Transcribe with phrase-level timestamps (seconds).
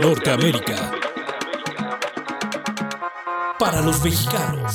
[0.00, 0.92] Norteamérica.
[3.58, 4.74] Para los mexicanos.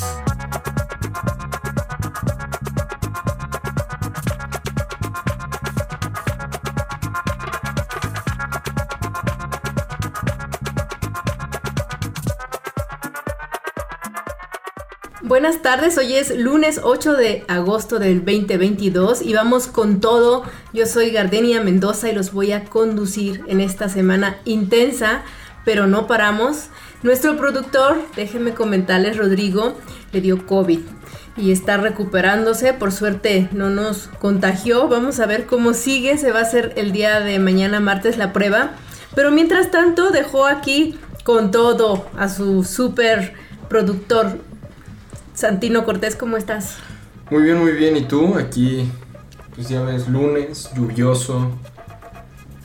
[15.24, 20.44] Buenas tardes, hoy es lunes 8 de agosto del 2022 y vamos con todo.
[20.76, 25.24] Yo soy Gardenia Mendoza y los voy a conducir en esta semana intensa,
[25.64, 26.66] pero no paramos.
[27.02, 29.78] Nuestro productor, déjenme comentarles, Rodrigo,
[30.12, 30.82] le dio COVID
[31.38, 32.74] y está recuperándose.
[32.74, 34.90] Por suerte no nos contagió.
[34.90, 36.18] Vamos a ver cómo sigue.
[36.18, 38.72] Se va a hacer el día de mañana, martes, la prueba.
[39.16, 43.34] Pero mientras tanto, dejó aquí con todo a su super
[43.70, 44.40] productor
[45.34, 46.76] Santino Cortés, ¿cómo estás?
[47.32, 47.96] Muy bien, muy bien.
[47.96, 48.36] ¿Y tú?
[48.36, 48.90] Aquí,
[49.56, 51.52] pues ya ves, lunes, lluvioso,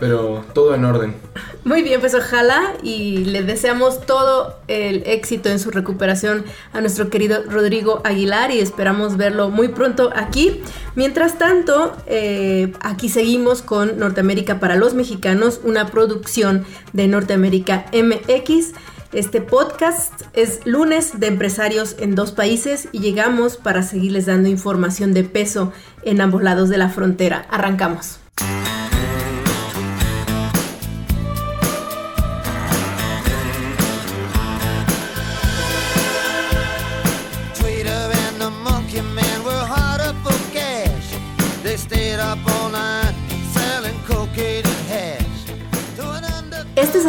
[0.00, 1.14] pero todo en orden.
[1.62, 7.10] Muy bien, pues ojalá y le deseamos todo el éxito en su recuperación a nuestro
[7.10, 10.62] querido Rodrigo Aguilar y esperamos verlo muy pronto aquí.
[10.96, 18.72] Mientras tanto, eh, aquí seguimos con Norteamérica para los Mexicanos, una producción de Norteamérica MX.
[19.12, 25.12] Este podcast es lunes de empresarios en dos países y llegamos para seguirles dando información
[25.12, 25.72] de peso
[26.04, 27.44] en ambos lados de la frontera.
[27.50, 28.20] Arrancamos.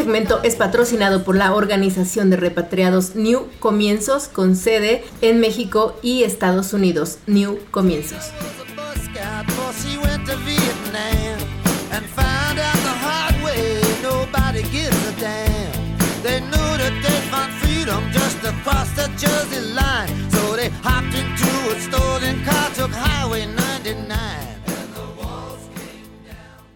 [0.01, 6.23] Segmento es patrocinado por la organización de repatriados New Comienzos con sede en México y
[6.23, 7.19] Estados Unidos.
[7.27, 8.31] New Comienzos.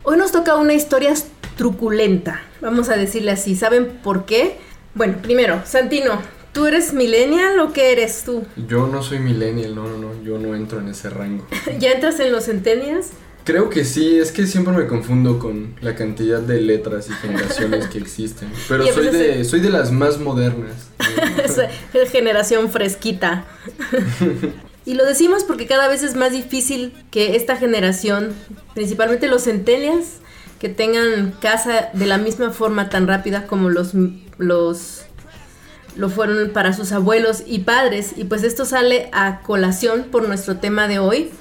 [0.03, 1.15] Hoy nos toca una historia
[1.55, 3.55] truculenta, vamos a decirle así.
[3.55, 4.57] ¿Saben por qué?
[4.93, 6.21] Bueno, primero, Santino,
[6.53, 8.45] ¿tú eres millennial o qué eres tú?
[8.67, 11.45] Yo no soy millennial, no, no, no, yo no entro en ese rango.
[11.79, 13.09] ¿Ya entras en los centennials?
[13.43, 17.87] Creo que sí, es que siempre me confundo con la cantidad de letras y generaciones
[17.87, 18.49] que existen.
[18.67, 20.89] Pero soy de, soy de las más modernas.
[22.11, 23.45] generación fresquita.
[24.83, 28.33] y lo decimos porque cada vez es más difícil que esta generación,
[28.73, 30.21] principalmente los centennials,
[30.59, 33.91] que tengan casa de la misma forma tan rápida como los,
[34.37, 35.05] los
[35.95, 38.13] lo fueron para sus abuelos y padres.
[38.15, 41.31] Y pues esto sale a colación por nuestro tema de hoy.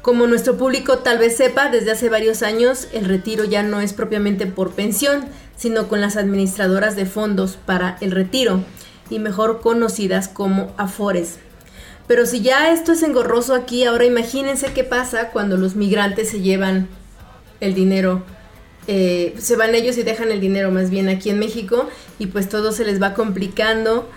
[0.00, 3.92] Como nuestro público tal vez sepa, desde hace varios años el retiro ya no es
[3.92, 5.24] propiamente por pensión,
[5.56, 8.64] sino con las administradoras de fondos para el retiro,
[9.10, 11.38] y mejor conocidas como Afores.
[12.08, 16.40] Pero si ya esto es engorroso aquí, ahora imagínense qué pasa cuando los migrantes se
[16.40, 16.88] llevan
[17.60, 18.24] el dinero
[18.88, 21.88] eh, se van ellos y dejan el dinero más bien aquí en México
[22.18, 24.08] y pues todo se les va complicando.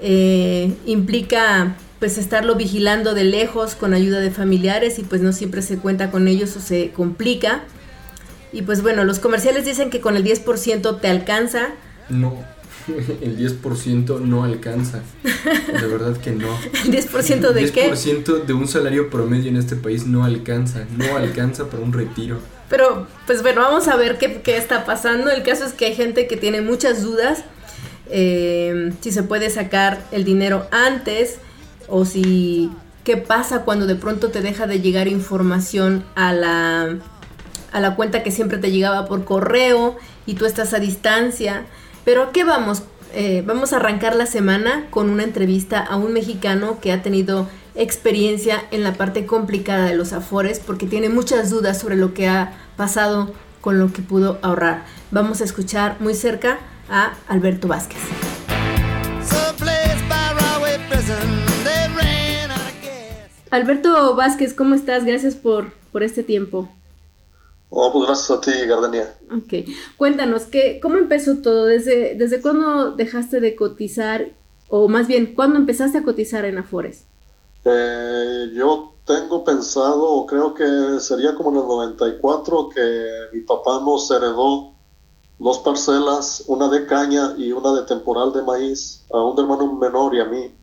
[0.00, 5.62] Eh, implica pues estarlo vigilando de lejos con ayuda de familiares y pues no siempre
[5.62, 7.64] se cuenta con ellos o se complica.
[8.52, 11.68] Y pues bueno, los comerciales dicen que con el 10% te alcanza.
[12.08, 12.42] No,
[13.20, 15.02] el 10% no alcanza.
[15.22, 16.48] De verdad que no.
[16.84, 17.86] ¿El 10% de qué?
[17.86, 20.86] El 10% de un salario promedio en este país no alcanza.
[20.96, 22.38] No alcanza para un retiro.
[22.68, 25.30] Pero, pues bueno, vamos a ver qué, está pasando.
[25.30, 27.44] El caso es que hay gente que tiene muchas dudas.
[28.10, 31.38] Eh, si se puede sacar el dinero antes
[31.88, 32.70] o si
[33.04, 36.98] qué pasa cuando de pronto te deja de llegar información a la,
[37.72, 39.96] a la cuenta que siempre te llegaba por correo
[40.26, 41.64] y tú estás a distancia.
[42.04, 42.82] Pero qué vamos?
[43.14, 47.48] Eh, vamos a arrancar la semana con una entrevista a un mexicano que ha tenido
[47.78, 52.26] experiencia en la parte complicada de los afores porque tiene muchas dudas sobre lo que
[52.28, 54.84] ha pasado con lo que pudo ahorrar.
[55.10, 56.58] Vamos a escuchar muy cerca
[56.90, 58.00] a Alberto Vázquez.
[63.50, 65.04] Alberto Vázquez, ¿cómo estás?
[65.04, 66.68] Gracias por, por este tiempo.
[67.70, 69.14] Oh, pues gracias a ti, Gardenia.
[69.30, 69.68] Ok.
[69.96, 71.66] Cuéntanos, ¿qué, ¿cómo empezó todo?
[71.66, 74.32] ¿Desde, ¿Desde cuándo dejaste de cotizar?
[74.68, 77.04] O más bien, ¿cuándo empezaste a cotizar en Afores?
[77.64, 83.80] Eh, yo tengo pensado, o creo que sería como en el 94, que mi papá
[83.80, 84.74] nos heredó
[85.38, 90.14] dos parcelas, una de caña y una de temporal de maíz, a un hermano menor
[90.14, 90.54] y a mí.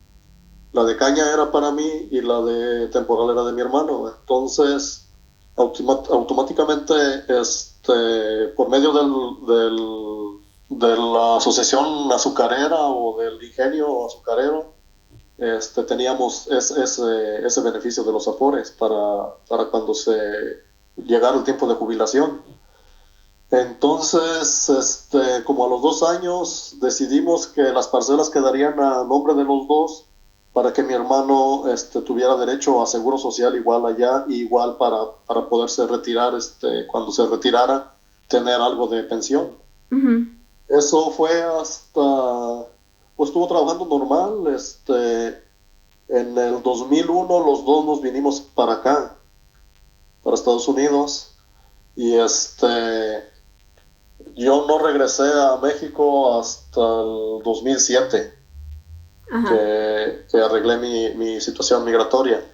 [0.72, 4.08] La de caña era para mí y la de temporal era de mi hermano.
[4.08, 5.08] Entonces,
[5.56, 6.94] automáticamente,
[7.28, 14.75] este, por medio del, de la asociación azucarera o del ingenio azucarero,
[15.38, 16.82] este, teníamos ese,
[17.44, 20.16] ese beneficio de los afores para, para cuando se
[20.96, 22.42] llegara el tiempo de jubilación.
[23.50, 29.44] Entonces, este, como a los dos años, decidimos que las parcelas quedarían a nombre de
[29.44, 30.06] los dos
[30.52, 34.96] para que mi hermano este, tuviera derecho a seguro social igual allá igual para,
[35.26, 37.92] para poderse retirar este, cuando se retirara,
[38.26, 39.50] tener algo de pensión.
[40.68, 42.66] Eso fue hasta,
[43.16, 45.42] pues estuvo trabajando normal, este,
[46.08, 49.16] en el 2001 los dos nos vinimos para acá,
[50.22, 51.32] para Estados Unidos,
[51.96, 53.24] y este,
[54.34, 58.34] yo no regresé a México hasta el 2007
[59.26, 62.44] que, arreglé mi, mi, situación migratoria.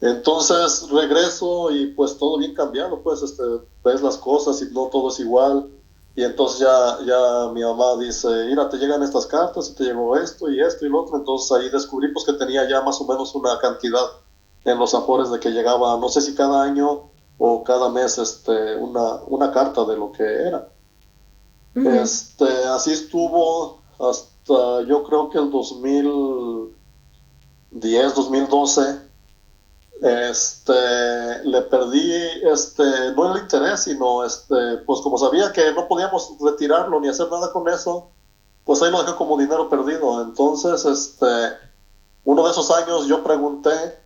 [0.00, 3.42] Entonces regreso y pues todo bien cambiado, pues este,
[3.82, 5.70] ves las cosas y no todo es igual.
[6.16, 10.16] Y entonces ya, ya mi mamá dice, mira, te llegan estas cartas y te llegó
[10.16, 11.18] esto y esto y lo otro.
[11.18, 14.00] Entonces ahí descubrí pues, que tenía ya más o menos una cantidad
[14.64, 18.76] en los afores de que llegaba, no sé si cada año o cada mes, este,
[18.76, 20.70] una, una carta de lo que era.
[21.74, 29.00] este, así estuvo hasta yo creo que el 2010, 2012,
[30.00, 32.12] este, le perdí,
[32.52, 37.30] este, no el interés, sino, este, pues como sabía que no podíamos retirarlo ni hacer
[37.30, 38.10] nada con eso,
[38.64, 40.22] pues ahí lo dejé como dinero perdido.
[40.22, 41.26] Entonces, este,
[42.24, 43.98] uno de esos años yo pregunté,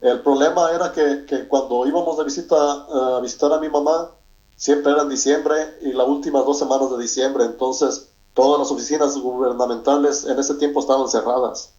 [0.00, 4.10] el problema era que, que cuando íbamos de visita a visitar a mi mamá,
[4.56, 9.16] siempre era en diciembre y las últimas dos semanas de diciembre, entonces todas las oficinas
[9.16, 11.72] gubernamentales en ese tiempo estaban cerradas.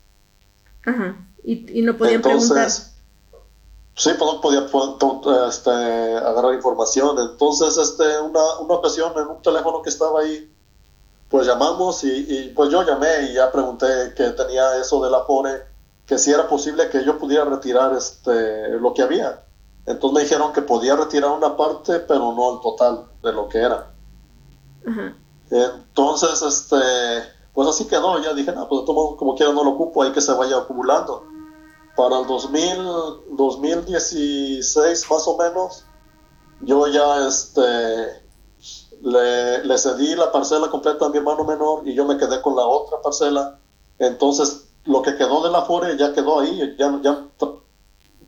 [0.85, 1.17] Ajá.
[1.43, 2.67] Y, no podían preguntar.
[3.97, 4.67] Sí, pues no podía
[5.47, 7.17] este, agarrar información.
[7.17, 10.53] Entonces, este, una, una ocasión en un teléfono que estaba ahí,
[11.29, 15.63] pues llamamos y, pues yo llamé y ya pregunté que tenía eso de la PORE,
[16.05, 19.43] que si era posible que yo pudiera retirar este, lo que había.
[19.87, 23.57] Entonces me dijeron que podía retirar una parte, pero no el total de lo que
[23.57, 23.93] era.
[24.85, 25.15] Ajá.
[25.49, 26.75] Entonces, este,
[27.51, 28.21] pues así quedó.
[28.21, 31.23] Ya dije, no, pues como quiera no lo ocupo, hay que se vaya acumulando.
[31.97, 35.83] Para el 2000, 2016 más o menos,
[36.61, 38.21] yo ya este,
[39.01, 42.55] le, le, cedí la parcela completa a mi hermano menor y yo me quedé con
[42.55, 43.57] la otra parcela.
[43.97, 47.25] Entonces, lo que quedó de la FORE ya quedó ahí, ya, ya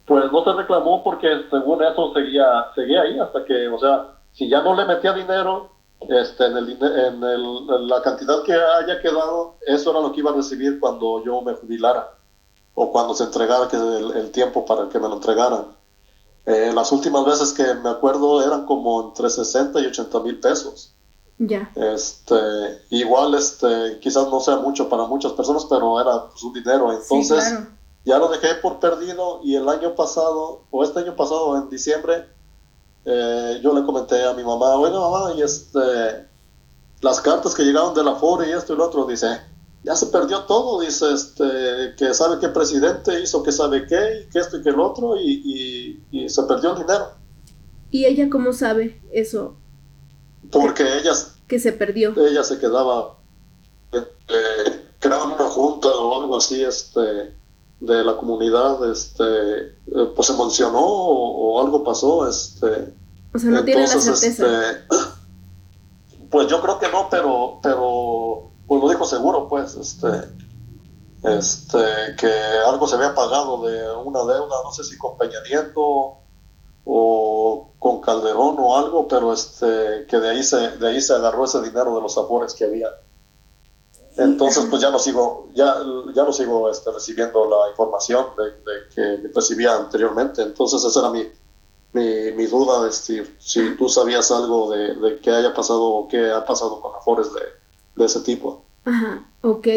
[0.09, 4.49] pues no se reclamó porque según eso seguía, seguía ahí hasta que, o sea, si
[4.49, 5.69] ya no le metía dinero,
[6.01, 10.31] este, en, el, en, el, la cantidad que haya quedado, eso era lo que iba
[10.31, 12.18] a recibir cuando yo me jubilara
[12.73, 15.65] o cuando se entregara que el, tiempo para que me lo entregaran.
[16.45, 20.93] Eh, las últimas veces que me acuerdo eran como entre 60 y 80 mil pesos.
[21.37, 21.71] Ya.
[21.75, 22.35] Este,
[22.89, 26.91] igual, este, quizás no sea mucho para muchas personas, pero era pues, un dinero.
[26.91, 27.59] Entonces,
[28.05, 32.27] ya lo dejé por perdido y el año pasado, o este año pasado, en diciembre,
[33.05, 35.79] eh, yo le comenté a mi mamá, bueno mamá, y este,
[37.01, 39.39] las cartas que llegaron de la FORE y esto y lo otro, dice,
[39.83, 44.29] ya se perdió todo, dice, este, que sabe qué presidente hizo, que sabe qué, y
[44.29, 47.11] que esto y que el otro, y, y, se perdió el dinero.
[47.91, 49.55] ¿Y ella cómo sabe eso?
[50.51, 51.13] Porque ella...
[51.47, 52.13] Que se perdió.
[52.17, 53.17] Ella se quedaba,
[53.93, 54.05] eh,
[55.05, 57.39] una junta o algo así, este
[57.79, 62.93] de la comunidad este eh, pues se mencionó o, algo pasó este
[63.33, 64.85] o sea no tiene la certeza este,
[66.29, 70.29] pues yo creo que no pero pero pues lo dijo seguro pues este
[71.23, 72.31] este que
[72.67, 76.19] algo se había pagado de una deuda no sé si con Peña Nieto
[76.85, 81.45] o con Calderón o algo pero este que de ahí se de ahí se agarró
[81.45, 82.89] ese dinero de los sabores que había
[84.17, 85.77] entonces, pues ya no sigo, ya,
[86.13, 90.41] ya no sigo este, recibiendo la información de, que recibía anteriormente.
[90.41, 91.25] Entonces, esa era mi,
[91.93, 96.31] mi, duda de si, si, tú sabías algo de, de qué haya pasado o qué
[96.31, 97.39] ha pasado con afores de,
[97.99, 98.65] de ese tipo.
[98.85, 99.67] Ajá, ok.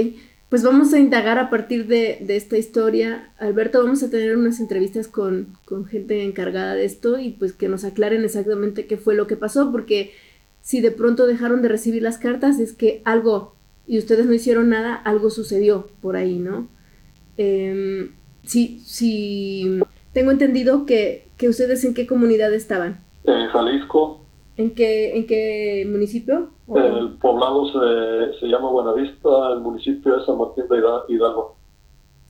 [0.49, 3.33] Pues vamos a indagar a partir de, de, esta historia.
[3.39, 7.69] Alberto, vamos a tener unas entrevistas con, con gente encargada de esto y pues que
[7.69, 10.13] nos aclaren exactamente qué fue lo que pasó, porque
[10.61, 13.55] si de pronto dejaron de recibir las cartas es que algo
[13.87, 16.69] y ustedes no hicieron nada, algo sucedió por ahí, ¿no?
[17.37, 18.11] Eh,
[18.45, 19.81] sí, sí,
[20.13, 23.01] tengo entendido que, que, ustedes en qué comunidad estaban.
[23.25, 24.22] En Jalisco.
[24.57, 26.51] ¿En qué, en qué municipio?
[26.75, 30.79] El poblado se, se, llama Buenavista, el municipio es San Martín de
[31.09, 31.57] Hidalgo.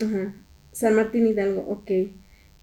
[0.01, 0.35] Ajá.
[0.73, 1.91] San Martín Hidalgo, ok.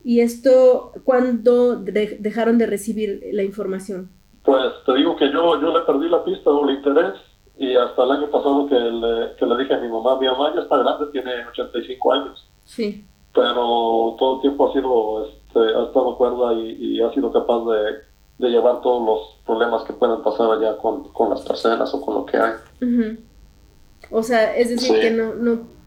[0.03, 4.09] ¿Y esto cuándo dejaron de recibir la información?
[4.43, 7.13] Pues te digo que yo, yo le perdí la pista o el interés
[7.57, 10.53] y hasta el año pasado que le, que le dije a mi mamá, mi mamá
[10.55, 12.47] ya está grande, tiene 85 años.
[12.63, 13.05] Sí.
[13.33, 18.08] Pero todo el tiempo ha sido, este, ha estado cuerda y, ha sido capaz de,
[18.39, 22.15] de, llevar todos los problemas que puedan pasar allá con, con las parcelas o con
[22.15, 22.53] lo que hay.
[24.09, 25.79] O sea, es decir, que no, no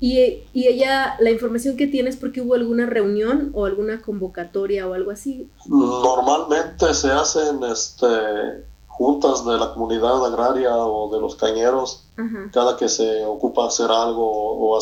[0.00, 4.94] y, y, ella, la información que tienes, porque hubo alguna reunión o alguna convocatoria o
[4.94, 5.50] algo así?
[5.66, 12.06] Normalmente se hacen este, juntas de la comunidad agraria o de los cañeros,
[12.50, 14.78] cada que se ocupa hacer algo o,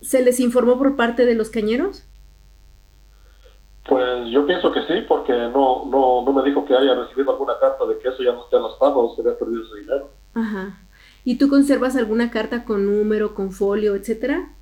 [0.00, 2.02] ¿Se les informó por parte de los cañeros?
[3.88, 7.54] Pues yo pienso que sí, porque no, no, no me dijo que haya recibido alguna
[7.58, 10.10] carta de que eso ya no está en las pagos, se había perdido ese dinero.
[10.34, 10.78] Ajá.
[11.24, 14.52] ¿Y tú conservas alguna carta con número, con folio, etcétera?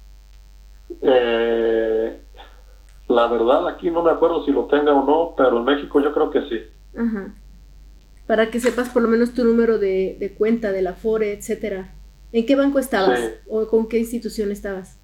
[1.02, 2.20] Eh,
[3.08, 6.12] la verdad, aquí no me acuerdo si lo tenga o no, pero en México yo
[6.12, 6.60] creo que sí.
[6.96, 7.34] Ajá.
[8.26, 11.94] Para que sepas por lo menos tu número de, cuenta, de la FORE, etcétera.
[12.32, 13.20] ¿En qué banco estabas?
[13.48, 14.98] ¿O con qué institución estabas?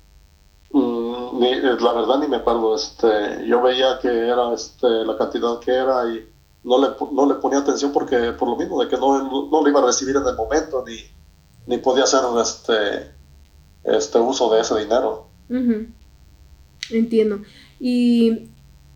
[1.41, 2.75] Eh, la verdad ni me acuerdo.
[2.75, 6.29] Este, yo veía que era este, la cantidad que era y
[6.65, 9.69] no le, no le ponía atención porque por lo mismo de que no, no lo
[9.69, 10.97] iba a recibir en el momento ni
[11.67, 13.12] ni podía hacer este,
[13.85, 15.27] este uso de ese dinero.
[16.91, 17.41] Entiendo.
[17.79, 18.49] ¿Y,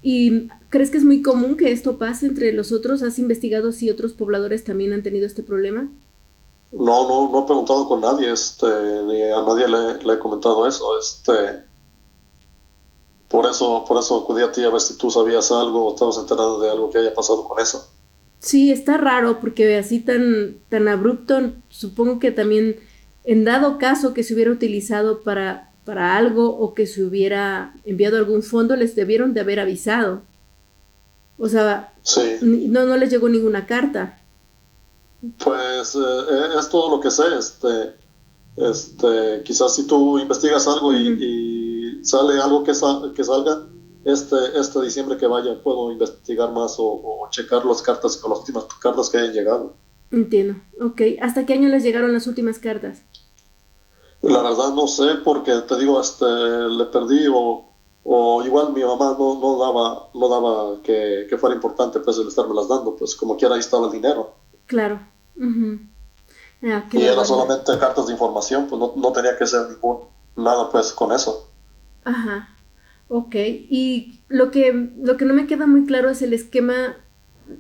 [0.03, 3.03] ¿Y crees que es muy común que esto pase entre los otros?
[3.03, 5.89] ¿Has investigado si otros pobladores también han tenido este problema?
[6.73, 8.67] No, no, no he preguntado con nadie, este,
[9.07, 11.65] ni a nadie le, he comentado eso, este,
[13.29, 16.19] por eso, por eso acudí a ti a ver si tú sabías algo o estabas
[16.19, 17.89] enterado de algo que haya pasado con eso.
[18.39, 22.79] Sí, está raro porque así tan, tan abrupto, supongo que también
[23.25, 28.17] en dado caso que se hubiera utilizado para, para algo o que se hubiera enviado
[28.17, 30.23] algún fondo, les debieron de haber avisado.
[31.39, 31.93] O sea,
[32.41, 34.21] no, no les llegó ninguna carta.
[35.39, 37.25] Pues eh, eh, es todo lo que sé.
[37.39, 37.95] Este,
[38.57, 42.73] este, quizás si tú investigas algo y, sale algo que,
[43.15, 43.67] que salga,
[44.05, 48.65] este, este diciembre que vaya puedo investigar más o, checar las cartas con las últimas
[48.81, 49.75] cartas que hayan llegado.
[50.11, 51.03] Entiendo, ok.
[51.21, 53.03] ¿Hasta qué año les llegaron las últimas cartas?
[54.23, 57.69] La verdad no sé porque te digo, este, le perdí o,
[58.05, 62.29] o igual mi mamá no, no daba, no daba que, que, fuera importante pues el
[62.29, 64.35] estarme las dando, pues como quiera ahí estaba el dinero.
[64.67, 65.01] Claro.
[66.63, 70.01] Ah, y era solamente cartas de información, pues no, no tenía que ser ningún,
[70.37, 71.49] nada pues con eso.
[72.07, 72.49] Ajá.
[73.09, 76.97] Ok, y lo que, lo que no me queda muy claro es el esquema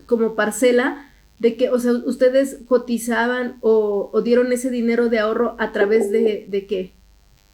[0.07, 5.73] como parcela de que, o sea, ustedes cotizaban o, dieron ese dinero de ahorro a
[5.73, 6.93] través de, de, qué?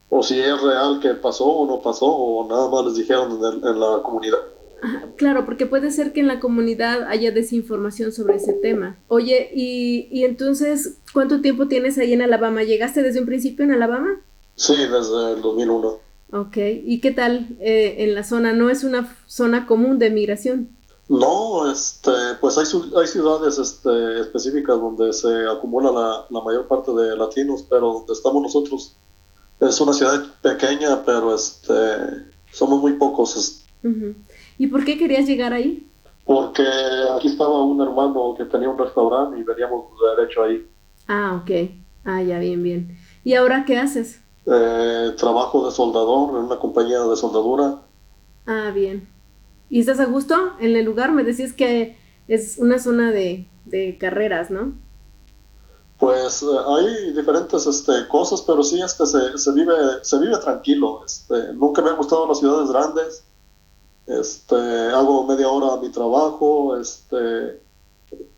[0.09, 3.81] O si es real que pasó o no pasó, o nada más les dijeron en,
[3.81, 4.39] la comunidad.
[5.17, 8.97] claro, porque puede ser que en la comunidad haya desinformación sobre ese tema.
[9.09, 12.63] Oye, y, y entonces, ¿cuánto tiempo tienes ahí en Alabama?
[12.63, 14.21] ¿Llegaste desde un principio en Alabama?
[14.55, 16.12] Sí, desde el 2001.
[16.33, 18.55] Ok, ¿y qué tal eh, en la zona?
[18.55, 20.71] ¿No es una zona común de migración?
[21.07, 22.11] No, este,
[22.41, 22.65] pues hay,
[22.99, 25.93] hay ciudades este, específicas donde se acumula
[26.31, 28.97] la, mayor parte de latinos, pero donde estamos nosotros
[29.61, 31.75] es una ciudad pequeña, pero este,
[32.51, 33.63] somos muy pocos.
[34.57, 35.87] ¿Y por qué querías llegar ahí?
[36.25, 36.65] Porque
[37.15, 39.85] aquí estaba un hermano que tenía un restaurante y veníamos
[40.17, 40.67] derecho ahí.
[41.09, 41.51] Ah, ok.
[42.07, 42.97] Ah, ya, bien, bien.
[43.23, 44.22] ¿Y ahora qué haces?
[44.47, 47.81] Eh, trabajo de soldador en una compañía de soldadura.
[48.47, 49.09] Ah, bien.
[49.71, 51.13] ¿Y estás a gusto en el lugar?
[51.13, 51.97] Me decías que
[52.27, 53.49] es una zona de,
[54.01, 54.73] carreras, ¿no?
[55.99, 61.05] Pues eh, hay diferentes este, cosas, pero sí este, se, se, vive, se vive tranquilo.
[61.07, 63.25] Este, nunca me han gustado las ciudades grandes.
[64.07, 67.61] Este, hago media hora mi trabajo, este,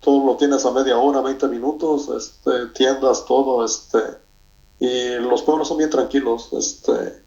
[0.00, 3.98] todo lo tienes a media hora, 20 minutos, este, tiendas, todo, este,
[4.78, 7.22] y los pueblos son bien tranquilos, este,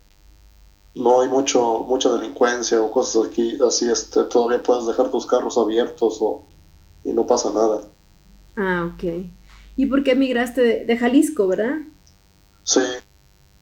[0.96, 5.58] no hay mucho, mucha delincuencia o cosas aquí, así este, todavía puedes dejar tus carros
[5.58, 6.44] abiertos o,
[7.04, 7.82] y no pasa nada.
[8.56, 9.26] Ah, ok.
[9.76, 11.76] ¿Y por qué emigraste de, Jalisco, verdad?
[12.64, 12.82] Sí.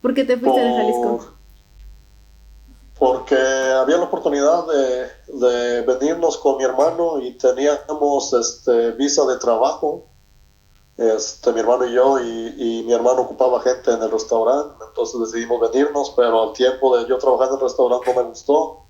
[0.01, 1.33] ¿Por qué te fuiste de Jalisco?
[2.97, 9.37] Porque había la oportunidad de, de venirnos con mi hermano y teníamos este, visa de
[9.37, 10.07] trabajo
[10.97, 15.59] este, mi hermano y yo, y, mi hermano ocupaba gente en el restaurante, entonces decidimos
[15.71, 18.85] venirnos, pero al tiempo de yo trabajar en el restaurante no me gustó,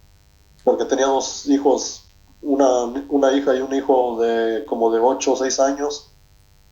[0.63, 2.03] porque tenía dos hijos,
[2.41, 6.11] una, una hija y un hijo de como de 8 o 6 años,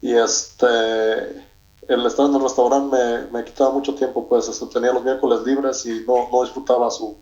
[0.02, 1.46] y este,
[1.88, 5.42] el estar en el restaurante me, me quitaba mucho tiempo, pues este, tenía los miércoles
[5.46, 7.18] libres y no, no disfrutaba su,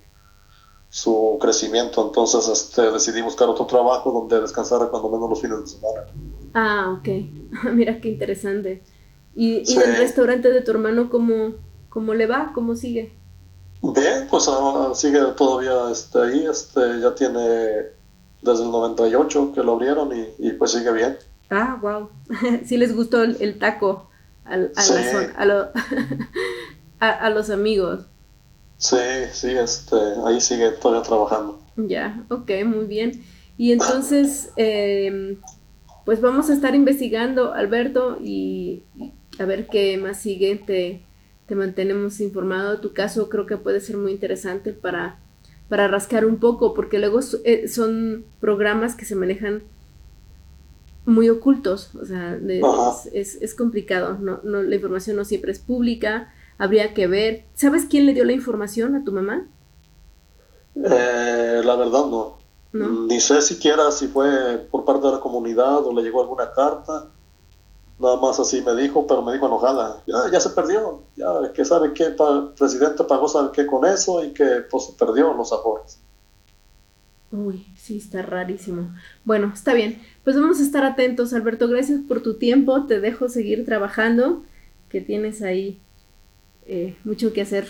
[0.92, 5.68] su crecimiento, entonces este, decidí buscar otro trabajo donde descansara cuando menos los fines de
[5.68, 6.02] semana.
[6.54, 7.08] Ah, ok.
[7.74, 8.84] Mira qué interesante.
[9.34, 11.54] ¿Y, y el restaurante de tu hermano cómo,
[11.88, 12.52] cómo le va?
[12.54, 13.14] ¿Cómo sigue?
[13.82, 17.40] Bien, pues ah, sigue todavía este, ahí, este, ya tiene
[18.42, 21.18] desde el 98 que lo abrieron y, pues sigue bien.
[21.50, 22.10] Ah, wow.
[22.66, 24.10] sí les gustó el, taco
[24.44, 24.74] al,
[27.00, 28.08] a, a, los amigos.
[28.82, 28.98] Sí,
[29.32, 29.96] sí, este,
[30.26, 31.62] ahí sigue todavía trabajando.
[31.78, 33.24] Ya, ok, muy bien.
[33.56, 35.38] Y entonces, em,
[36.04, 38.82] pues vamos a estar investigando, Alberto, y,
[39.38, 40.56] a ver qué más sigue.
[40.56, 41.04] Te,
[41.46, 42.80] te mantenemos informado.
[42.80, 45.20] Tu caso creo que puede ser muy interesante para,
[45.70, 49.62] para rascar un poco, porque luego eh, son programas que se manejan
[51.06, 52.40] muy ocultos, o sea,
[53.14, 56.32] es, es, complicado, no, no, la información no siempre es pública,
[56.62, 57.46] habría que ver.
[57.56, 59.48] ¿Sabes quién le dio la información a tu mamá?
[60.76, 62.38] Eh, la verdad no.
[62.72, 67.08] Ni sé siquiera si fue por parte de la comunidad o le llegó alguna carta.
[68.00, 70.04] Nada más así me dijo, pero me dijo enojada.
[70.06, 71.02] Ya, ya se perdió.
[71.16, 72.16] Ya que sabe que el
[72.56, 76.00] presidente pagó sabe qué con eso y que pues se perdió los afores.
[77.32, 78.94] Uy, sí, está rarísimo.
[79.26, 80.00] Bueno, está bien.
[80.24, 81.68] Pues vamos a estar atentos, Alberto.
[81.68, 82.86] Gracias por tu tiempo.
[82.86, 84.44] Te dejo seguir trabajando,
[84.90, 85.82] que tienes ahí
[86.66, 87.68] eh, mucho que hacer.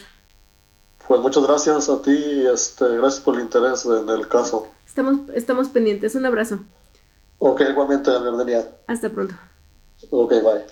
[1.07, 4.67] Pues muchas gracias a ti y este, gracias por el interés en el caso.
[4.87, 6.15] Estamos, estamos pendientes.
[6.15, 6.59] Un abrazo.
[7.39, 8.69] Ok, igualmente, Verdenia.
[8.87, 9.33] Hasta pronto.
[10.09, 10.65] Ok, bye.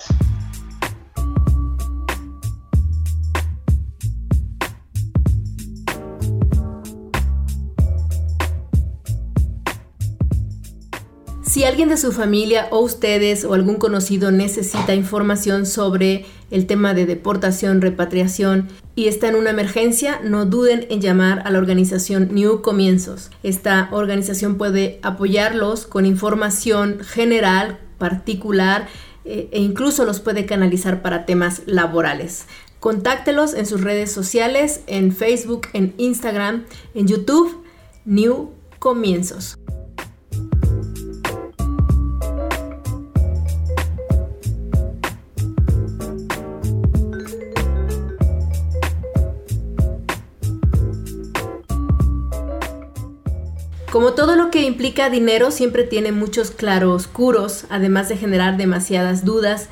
[11.49, 16.93] Si alguien de su familia o ustedes o algún conocido necesita información sobre el tema
[16.93, 22.29] de deportación, repatriación y está en una emergencia, no duden en llamar a la organización
[22.31, 23.31] New Comienzos.
[23.43, 28.87] Esta organización puede apoyarlos con información general, particular
[29.25, 32.45] eh, e incluso los puede canalizar para temas laborales.
[32.79, 37.63] Contáctelos en sus redes sociales, en Facebook, en Instagram, en YouTube,
[38.05, 39.57] New Comienzos.
[53.91, 59.67] Como todo lo que implica dinero siempre tiene muchos claroscuros, además de generar demasiadas dudas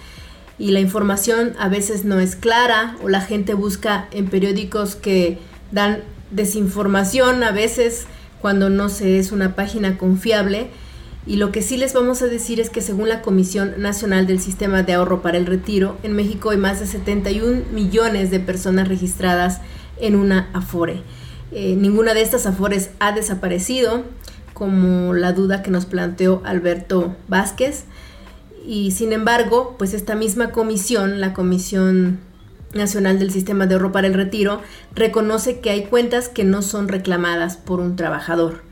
[0.58, 5.38] y la información a veces no es clara o la gente busca en periódicos que
[5.72, 6.00] dan
[6.32, 8.08] desinformación a veces
[8.42, 10.70] cuando no se es una página confiable.
[11.28, 14.40] Y lo que sí les vamos a decir es que según la Comisión Nacional del
[14.40, 18.88] Sistema de Ahorro para el Retiro, en México hay más de 71 millones de personas
[18.88, 19.62] registradas
[20.00, 21.04] en una Afore.
[21.52, 24.04] Eh, ninguna de estas afores ha desaparecido,
[24.54, 27.86] como la duda que nos planteó Alberto Vázquez.
[28.66, 32.20] Y sin embargo, pues esta misma comisión, la Comisión
[32.74, 34.62] Nacional del Sistema de Ahorro para el Retiro,
[34.94, 38.64] reconoce que hay cuentas que no son reclamadas por un trabajador.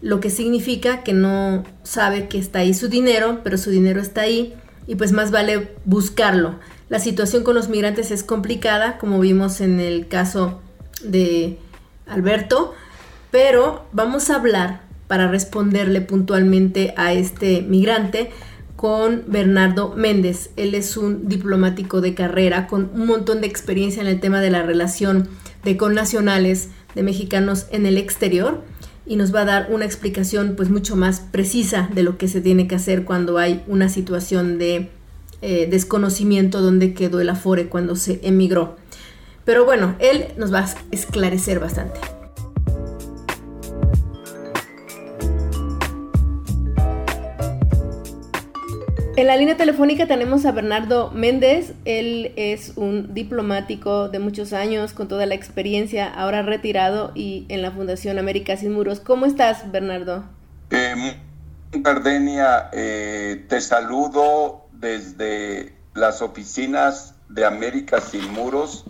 [0.00, 4.22] Lo que significa que no sabe que está ahí su dinero, pero su dinero está
[4.22, 4.54] ahí
[4.86, 6.56] y pues más vale buscarlo.
[6.88, 10.60] La situación con los migrantes es complicada, como vimos en el caso
[11.02, 11.58] de
[12.06, 12.74] Alberto,
[13.30, 18.30] pero vamos a hablar para responderle puntualmente a este migrante
[18.76, 20.50] con Bernardo Méndez.
[20.56, 24.50] Él es un diplomático de carrera con un montón de experiencia en el tema de
[24.50, 25.28] la relación
[25.64, 28.62] de connacionales de mexicanos en el exterior
[29.06, 32.40] y nos va a dar una explicación pues mucho más precisa de lo que se
[32.40, 34.90] tiene que hacer cuando hay una situación de
[35.42, 38.76] eh, desconocimiento donde quedó el afore cuando se emigró.
[39.44, 41.98] Pero bueno, él nos va a esclarecer bastante.
[49.14, 51.74] En la línea telefónica tenemos a Bernardo Méndez.
[51.84, 57.60] Él es un diplomático de muchos años, con toda la experiencia, ahora retirado y en
[57.60, 59.00] la Fundación América Sin Muros.
[59.00, 60.24] ¿Cómo estás, Bernardo?
[60.70, 61.16] Eh,
[61.72, 68.86] Gardenia, eh, te saludo desde las oficinas de América Sin Muros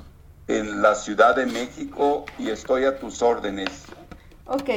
[0.48, 3.84] en la Ciudad de México y estoy a tus órdenes.
[4.46, 4.70] Ok.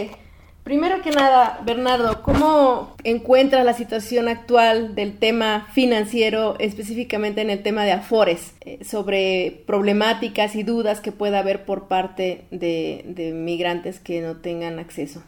[0.63, 7.62] Primero que nada, Bernardo, ¿cómo encuentras la situación actual del tema financiero, específicamente en el
[7.62, 13.32] tema de Afores, eh, sobre problemáticas y dudas que pueda haber por parte de, de
[13.32, 15.21] migrantes que no tengan acceso?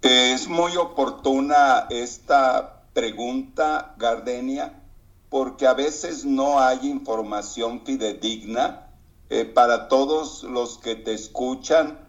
[0.00, 4.80] Es muy oportuna esta pregunta, Gardenia,
[5.28, 8.89] porque a veces no hay información fidedigna
[9.30, 12.08] eh, para todos los que te escuchan,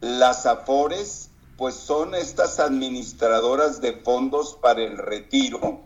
[0.00, 5.80] las AFORES, pues son estas administradoras de fondos para el retiro,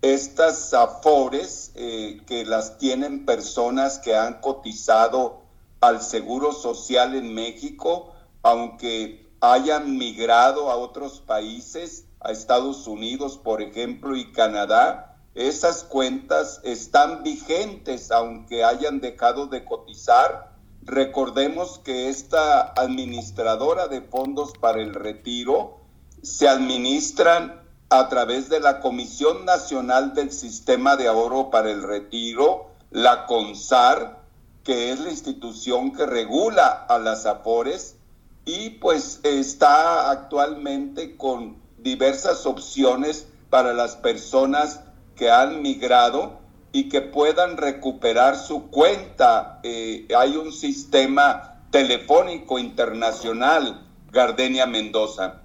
[0.00, 5.42] estas afores eh, que las tienen personas que han cotizado
[5.80, 13.60] al Seguro Social en México, aunque hayan migrado a otros países, a Estados Unidos, por
[13.60, 20.54] ejemplo, y Canadá, esas cuentas están vigentes aunque hayan dejado de cotizar.
[20.82, 25.78] Recordemos que esta administradora de fondos para el retiro
[26.22, 32.70] se administran a través de la Comisión Nacional del Sistema de Ahorro para el Retiro,
[32.90, 34.20] la CONSAR,
[34.62, 37.96] que es la institución que regula a las AFORES
[38.44, 44.80] y pues está actualmente con diversas opciones para las personas
[45.16, 46.40] que han migrado
[46.72, 49.60] y que puedan recuperar su cuenta.
[49.62, 55.42] Eh, hay un sistema telefónico internacional, Gardenia Mendoza.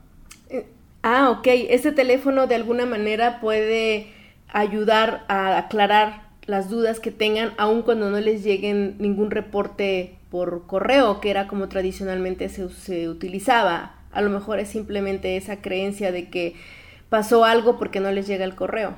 [1.03, 1.47] Ah, ok.
[1.47, 4.11] Ese teléfono de alguna manera puede
[4.47, 10.65] ayudar a aclarar las dudas que tengan, aun cuando no les lleguen ningún reporte por
[10.65, 13.95] correo, que era como tradicionalmente se, se utilizaba.
[14.11, 16.55] A lo mejor es simplemente esa creencia de que
[17.09, 18.95] pasó algo porque no les llega el correo.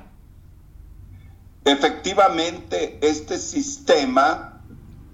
[1.63, 4.63] Efectivamente, este sistema,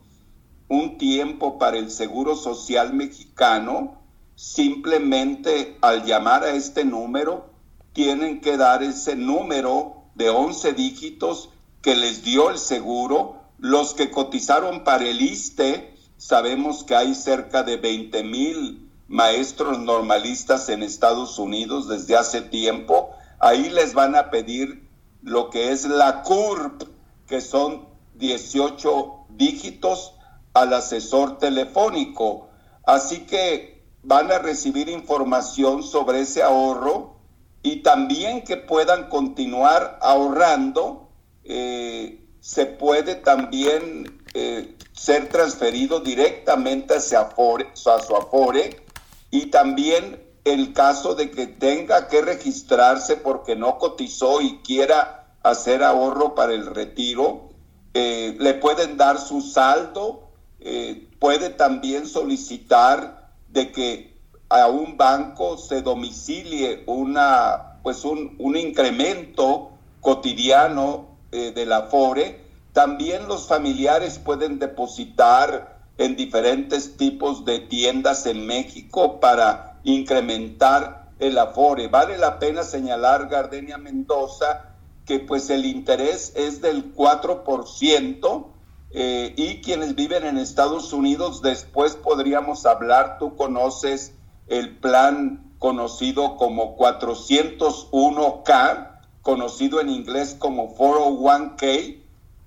[0.68, 4.00] un tiempo para el Seguro Social Mexicano,
[4.34, 7.50] simplemente al llamar a este número,
[7.92, 11.50] tienen que dar ese número de 11 dígitos
[11.82, 13.37] que les dio el seguro.
[13.58, 20.68] Los que cotizaron para el ISTE, sabemos que hay cerca de 20 mil maestros normalistas
[20.68, 24.88] en Estados Unidos desde hace tiempo Ahí les van a pedir
[25.22, 26.82] lo que es la CURP,
[27.26, 30.14] que son 18 dígitos
[30.54, 32.48] al asesor telefónico.
[32.84, 37.16] Así que van a recibir información sobre ese ahorro
[37.62, 41.08] y también que puedan continuar ahorrando.
[41.44, 48.82] Eh, se puede también eh, ser transferido directamente a su Afore
[49.30, 55.82] y también el caso de que tenga que registrarse porque no cotizó y quiera hacer
[55.82, 57.50] ahorro para el retiro,
[57.92, 60.30] eh, le pueden dar su saldo,
[60.60, 68.56] eh, puede también solicitar de que a un banco se domicilie una, pues un, un
[68.56, 72.40] incremento cotidiano eh, de la FORE.
[72.72, 81.38] También los familiares pueden depositar en diferentes tipos de tiendas en México para incrementar el
[81.38, 81.88] afore.
[81.88, 84.66] Vale la pena señalar, Gardenia Mendoza,
[85.04, 88.46] que pues el interés es del 4%
[88.90, 94.14] eh, y quienes viven en Estados Unidos, después podríamos hablar, tú conoces
[94.46, 98.87] el plan conocido como 401K,
[99.28, 101.98] conocido en inglés como 401K,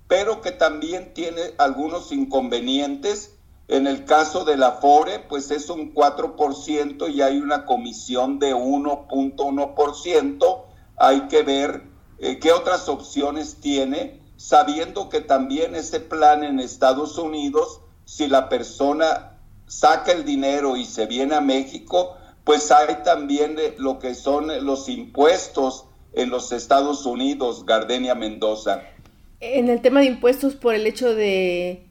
[0.08, 3.36] pero que también tiene algunos inconvenientes
[3.68, 8.52] en el caso de la FORE, pues es un 4% y hay una comisión de
[8.52, 10.62] 1.1%.
[10.96, 11.84] Hay que ver
[12.18, 18.48] eh, qué otras opciones tiene, sabiendo que también ese plan en Estados Unidos, si la
[18.48, 24.16] persona saca el dinero y se viene a México, pues hay también eh, lo que
[24.16, 28.82] son los impuestos en los Estados Unidos, Gardenia Mendoza.
[29.40, 31.86] En el tema de impuestos, por el hecho de,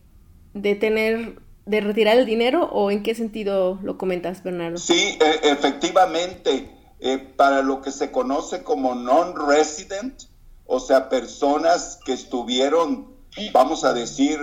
[0.54, 4.78] de tener de retirar el dinero o en qué sentido lo comentas, Bernardo?
[4.78, 10.24] Sí, e, efectivamente, eh, para lo que se conoce como non-resident,
[10.66, 13.16] o sea, personas que estuvieron,
[13.54, 14.40] vamos a decir,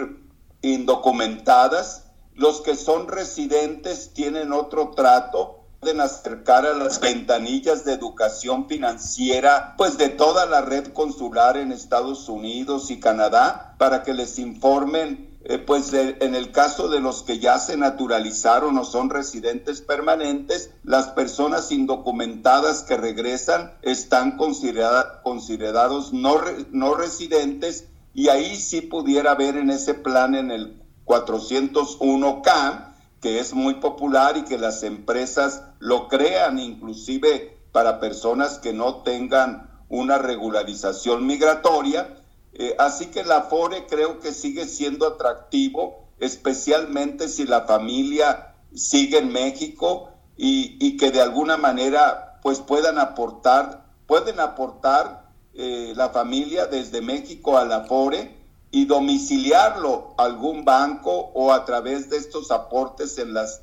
[0.63, 2.05] indocumentadas.
[2.35, 9.75] Los que son residentes tienen otro trato pueden acercar a las ventanillas de educación financiera,
[9.79, 15.39] pues de toda la red consular en Estados Unidos y Canadá, para que les informen,
[15.45, 20.71] eh, pues en el caso de los que ya se naturalizaron o son residentes permanentes,
[20.83, 26.41] las personas indocumentadas que regresan están considerados no,
[26.73, 32.88] no residentes y ahí sí pudiera haber en ese plan en el 401K
[33.21, 39.03] que es muy popular y que las empresas lo crean inclusive para personas que no
[39.03, 42.17] tengan una regularización migratoria.
[42.55, 49.19] Eh, así que la FORE creo que sigue siendo atractivo, especialmente si la familia sigue
[49.19, 56.11] en México y, y que de alguna manera pues puedan aportar, pueden aportar eh, la
[56.11, 58.38] familia desde México a la FORE
[58.71, 63.63] y domiciliarlo a algún banco o a través de estos aportes en las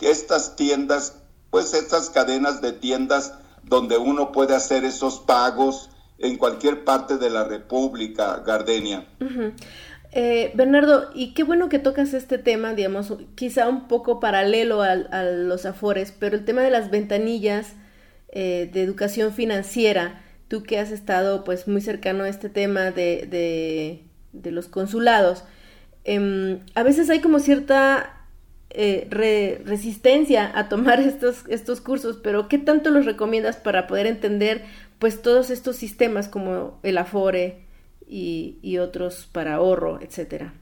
[0.00, 1.16] estas tiendas,
[1.50, 7.30] pues estas cadenas de tiendas donde uno puede hacer esos pagos en cualquier parte de
[7.30, 9.06] la República, Gardenia.
[10.12, 15.22] Eh, Bernardo, y qué bueno que tocas este tema, digamos, quizá un poco paralelo a,
[15.24, 17.72] los afores, pero el tema de las ventanillas
[18.28, 24.04] eh, de educación financiera, tú que has estado pues muy cercano a este tema de
[24.42, 25.44] los consulados,
[26.04, 28.24] em, a veces hay como cierta
[28.76, 29.06] eh,
[29.64, 34.64] resistencia a tomar estos, estos cursos, pero ¿qué tanto los recomiendas para poder entender
[34.98, 37.62] pues todos estos sistemas como el Afore
[38.08, 40.54] y, otros para ahorro, etcétera?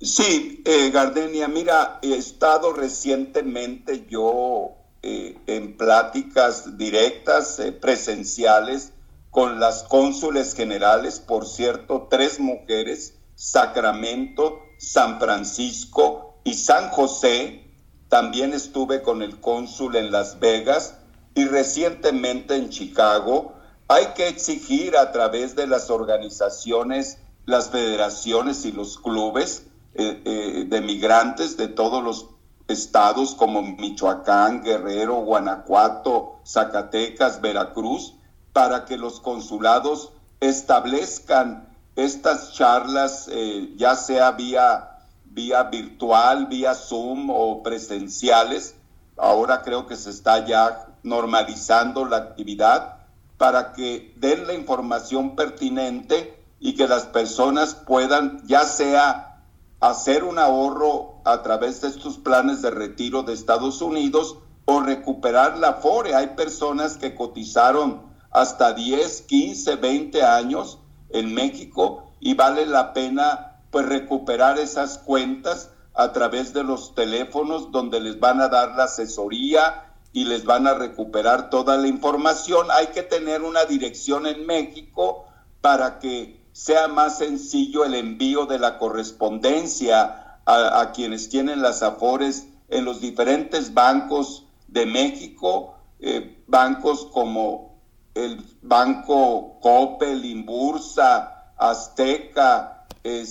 [0.00, 8.92] Sí, eh, Gardenia, mira, he estado recientemente yo eh, en pláticas directas, presenciales,
[9.36, 17.70] con las cónsules generales, por cierto, tres mujeres, Sacramento, San Francisco y San José.
[18.08, 20.94] También estuve con el cónsul en Las Vegas
[21.34, 23.52] y recientemente en Chicago.
[23.88, 30.64] Hay que exigir a través de las organizaciones, las federaciones y los clubes eh, eh,
[30.66, 32.30] de migrantes de todos los
[32.68, 38.15] estados como Michoacán, Guerrero, Guanajuato, Zacatecas, Veracruz,
[38.56, 47.28] para que los consulados establezcan estas charlas, eh, ya sea vía, vía virtual, vía Zoom
[47.28, 48.74] o presenciales.
[49.18, 52.96] Ahora creo que se está ya normalizando la actividad
[53.36, 59.42] para que den la información pertinente y que las personas puedan ya sea
[59.80, 65.58] hacer un ahorro a través de estos planes de retiro de Estados Unidos o recuperar
[65.58, 66.14] la FORE.
[66.14, 70.78] Hay personas que cotizaron hasta 10, 15, 20 años
[71.10, 77.72] en México y vale la pena pues recuperar esas cuentas a través de los teléfonos
[77.72, 82.68] donde les van a dar la asesoría y les van a recuperar toda la información.
[82.70, 85.26] Hay que tener una dirección en México
[85.60, 92.48] para que sea más sencillo el envío de la correspondencia a, quienes tienen las afores
[92.68, 97.75] en los diferentes bancos de México, eh, bancos como
[98.16, 103.24] el Banco Coppel, Inbursa, Azteca, eh,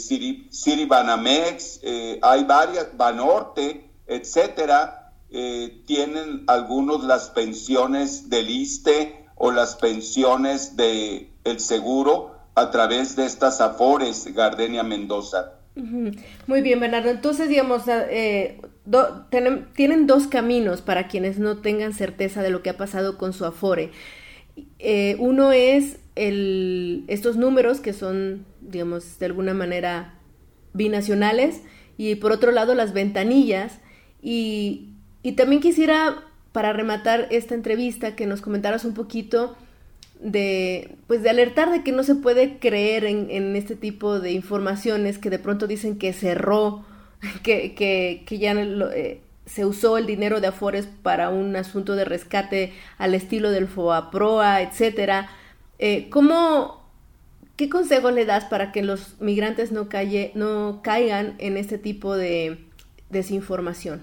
[0.87, 9.75] Banamex, eh, hay varias, Banorte, etcétera, eh, tienen algunos las pensiones del ISTE o las
[9.75, 15.51] pensiones del el seguro a través de estas afores, Gardenia Mendoza.
[15.75, 17.09] Muy bien, Bernardo.
[17.09, 18.61] Entonces, digamos, eh,
[19.75, 23.43] tienen dos caminos para quienes no tengan certeza de lo que ha pasado con su
[23.43, 23.91] afore.
[24.79, 30.13] Eh, uno es el, estos números que son, digamos, de alguna manera
[30.73, 31.61] binacionales
[31.97, 33.79] y por otro lado las ventanillas.
[34.21, 34.89] Y,
[35.23, 39.55] y también quisiera, para rematar esta entrevista, que nos comentaras un poquito
[40.19, 45.17] de, pues de alertar de que no se puede creer en, este tipo de informaciones
[45.17, 46.85] que de pronto dicen que cerró,
[47.43, 52.05] que, que, que ya eh, se usó el dinero de Afores para un asunto de
[52.05, 55.29] rescate al estilo del FOAPROA, etcétera.
[55.77, 56.83] Eh, ¿Cómo,
[57.55, 62.15] qué consejo le das para que los migrantes no, calle, no caigan en este tipo
[62.15, 62.65] de
[63.09, 64.01] desinformación?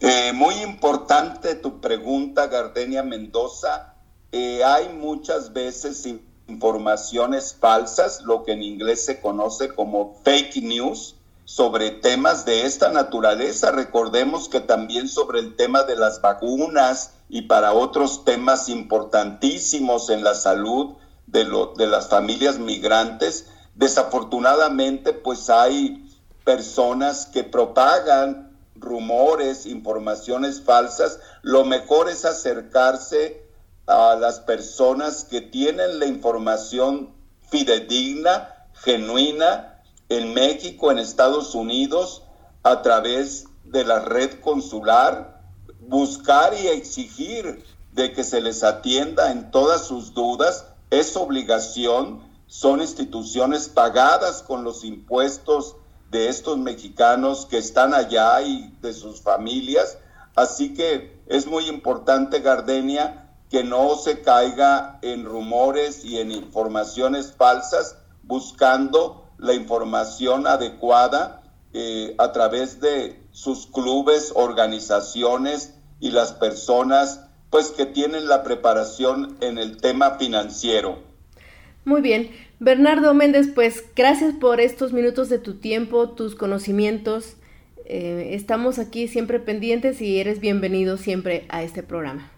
[0.00, 3.94] Eh, muy importante tu pregunta, Gardenia Mendoza.
[4.32, 6.06] Eh, hay muchas veces
[6.48, 11.15] informaciones falsas, lo que en inglés se conoce como fake news,
[11.46, 13.70] sobre temas de esta naturaleza.
[13.70, 20.24] Recordemos que también sobre el tema de las vacunas y para otros temas importantísimos en
[20.24, 26.10] la salud de, lo, de las familias migrantes, desafortunadamente pues hay
[26.44, 33.46] personas que propagan rumores, informaciones falsas, lo mejor es acercarse
[33.86, 37.14] a las personas que tienen la información
[37.50, 39.75] fidedigna, genuina,
[40.08, 42.22] en México, en Estados Unidos,
[42.62, 45.42] a través de la red consular,
[45.80, 52.80] buscar y exigir de que se les atienda en todas sus dudas, es obligación, son
[52.80, 55.76] instituciones pagadas con los impuestos
[56.10, 59.98] de estos mexicanos que están allá y de sus familias.
[60.34, 67.32] Así que es muy importante, Gardenia, que no se caiga en rumores y en informaciones
[67.32, 77.20] falsas, buscando la información adecuada eh, a través de sus clubes, organizaciones y las personas
[77.50, 80.98] pues que tienen la preparación en el tema financiero.
[81.84, 82.30] Muy bien.
[82.58, 87.36] Bernardo Méndez, pues gracias por estos minutos de tu tiempo, tus conocimientos.
[87.84, 92.32] Eh, estamos aquí siempre pendientes y eres bienvenido siempre a este programa.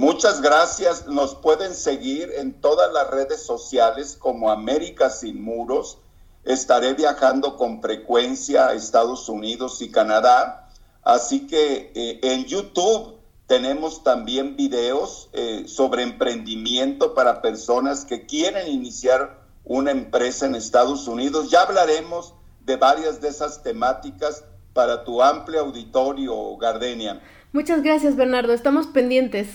[0.00, 1.08] Muchas gracias.
[1.08, 5.98] Nos pueden seguir en todas las redes sociales como América Sin Muros.
[6.42, 10.70] Estaré viajando con frecuencia a Estados Unidos y Canadá.
[11.02, 18.68] Así que eh, en YouTube tenemos también videos eh, sobre emprendimiento para personas que quieren
[18.68, 21.50] iniciar una empresa en Estados Unidos.
[21.50, 22.32] Ya hablaremos
[22.64, 27.20] de varias de esas temáticas para tu amplio auditorio, Gardenia.
[27.52, 28.52] Muchas gracias, Bernardo.
[28.52, 29.48] Estamos pendientes.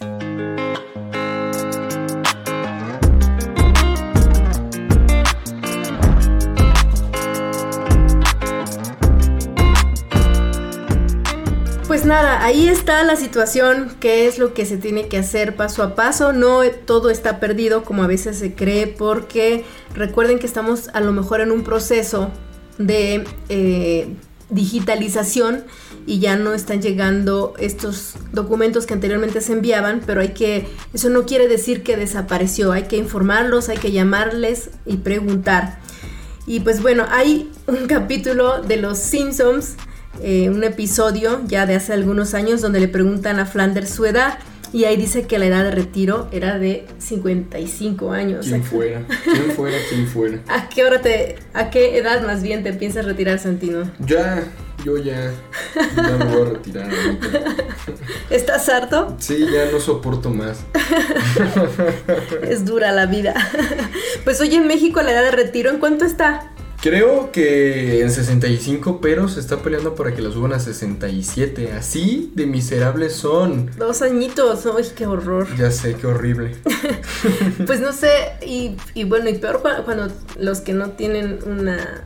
[11.88, 15.82] Pues nada, ahí está la situación, qué es lo que se tiene que hacer paso
[15.82, 16.34] a paso.
[16.34, 21.14] No todo está perdido como a veces se cree, porque recuerden que estamos a lo
[21.14, 22.30] mejor en un proceso
[22.78, 24.14] de eh,
[24.50, 25.64] digitalización
[26.08, 31.10] y ya no están llegando estos documentos que anteriormente se enviaban, pero hay que, eso
[31.10, 35.80] no quiere decir que desapareció, hay que informarlos, hay que llamarles y preguntar.
[36.48, 39.76] Y pues bueno, hay un capítulo de los Simpsons
[40.22, 44.40] eh, un episodio ya de hace algunos años donde le preguntan a Flanders su edad
[44.72, 48.48] y ahí dice que la edad de retiro era de 55 años.
[48.48, 49.06] ¿Quién fuera?
[49.24, 49.78] ¿Quién fuera?
[49.90, 50.40] ¿Quién fuera?
[50.48, 53.92] ¿A qué hora te, a qué edad más bien te piensas retirar, Santino?
[54.00, 54.44] Ya,
[54.86, 55.34] yo ya,
[55.96, 56.90] ya me voy a retirar.
[58.30, 59.16] ¿Estás harto?
[59.18, 60.60] Sí, ya no soporto más.
[62.44, 63.34] es dura la vida.
[64.24, 66.52] Pues hoy en México la edad de retiro, ¿en cuánto está?
[66.82, 71.72] Creo que en 65, pero se está peleando para que la suban a 67.
[71.72, 73.72] Así de miserables son.
[73.80, 75.48] Dos añitos, uy, qué horror.
[75.58, 76.58] Ya sé, qué horrible.
[77.66, 82.06] pues no sé, y, bueno, y peor cuando, los que no tienen una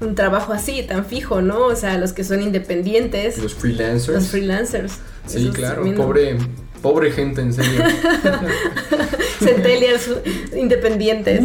[0.00, 1.66] un trabajo así, tan fijo, ¿no?
[1.66, 3.38] O sea, los que son independientes.
[3.38, 4.14] Los freelancers.
[4.14, 4.98] Los freelancers.
[5.26, 6.36] Sí, claro, pobre,
[6.82, 7.82] pobre gente, en serio.
[9.38, 10.08] Centelias
[10.54, 11.40] independientes.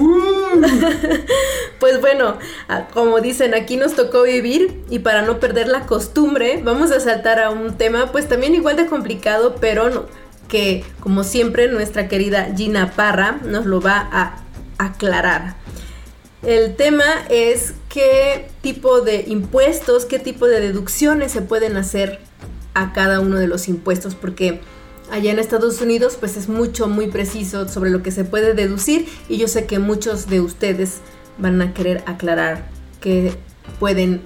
[1.80, 2.38] pues bueno,
[2.68, 7.00] ah, como dicen, aquí nos tocó vivir y para no perder la costumbre, vamos a
[7.00, 10.06] saltar a un tema pues también igual de complicado, pero no,
[10.48, 14.44] que como siempre nuestra querida Gina Parra nos lo va a
[14.78, 15.56] aclarar.
[16.44, 22.20] El tema es qué tipo de impuestos, qué tipo de deducciones se pueden hacer
[22.74, 24.60] a cada uno de los impuestos, porque
[25.12, 29.08] allá en Estados Unidos pues es mucho, muy preciso sobre lo que se puede deducir
[29.30, 30.98] y yo sé que muchos de ustedes
[31.38, 32.70] van a querer aclarar
[33.02, 33.34] que
[33.80, 34.22] pueden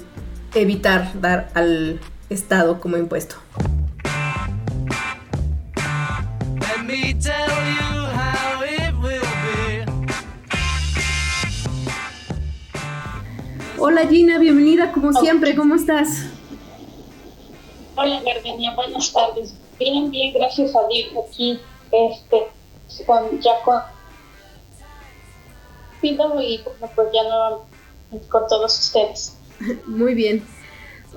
[0.53, 1.99] evitar dar al
[2.29, 3.35] Estado como impuesto.
[13.87, 16.25] Hola Gina, bienvenida como siempre, ¿cómo estás?
[17.95, 19.53] Hola Gardenia, buenas tardes.
[19.77, 21.59] Bien, bien, gracias a Dios aquí,
[21.91, 22.47] este,
[23.05, 23.79] con, ya con
[26.01, 26.15] y
[26.95, 27.67] pues ya no
[28.27, 29.37] con todos ustedes.
[29.85, 30.43] Muy bien.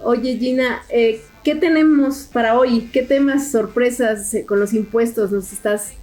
[0.05, 2.90] Oye Gina, eh, ¿qué tenemos para hoy?
[2.93, 5.95] ¿Qué temas, sorpresas eh, con los impuestos nos estás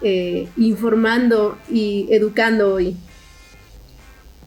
[0.00, 2.96] eh, informando y educando hoy?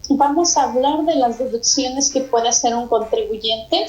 [0.10, 3.88] Vamos a hablar de las deducciones que puede hacer un contribuyente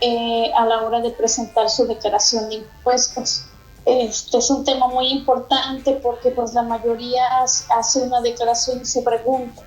[0.00, 3.44] eh, a la hora de presentar su declaración de impuestos.
[3.84, 9.02] Este es un tema muy importante porque pues la mayoría hace una declaración y se
[9.02, 9.62] pregunta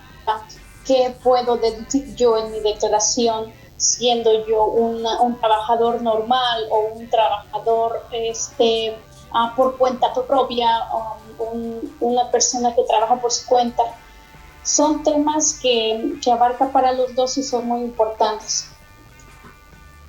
[0.86, 8.04] qué puedo deducir yo en mi declaración siendo yo un trabajador normal o un trabajador
[8.12, 8.98] este,
[9.34, 11.18] ah, por cuenta propia, o
[12.00, 13.84] una persona que trabaja por su cuenta
[14.64, 18.68] son temas que, que abarca para los dos y son muy importantes.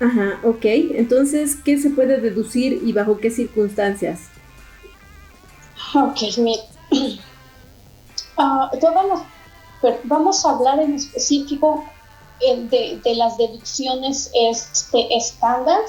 [0.01, 0.65] Ajá, ok.
[0.65, 4.23] Entonces, ¿qué se puede deducir y bajo qué circunstancias?
[5.95, 6.63] Ok, mira.
[8.37, 8.67] Uh,
[10.03, 11.85] vamos a hablar en específico
[12.41, 15.83] de, de, las deducciones este, estándar